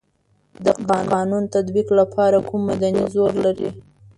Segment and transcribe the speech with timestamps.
[0.65, 0.67] د
[1.13, 3.69] قانون د تطبیق لپاره کوم مدني زور لري.